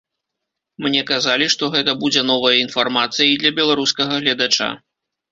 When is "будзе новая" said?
2.03-2.53